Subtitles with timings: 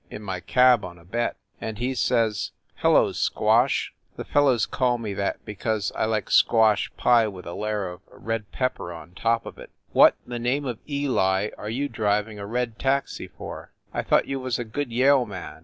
[0.09, 5.13] in my cab on a bet), and he says "Hello, Squash" (the fellows call me
[5.13, 9.45] that be cause I like squash pie with a layer of red pepper on top
[9.45, 13.73] of it) "What the name of Eli are you driv ing a red taxi for?
[13.93, 15.59] I thought you was a good Yale man."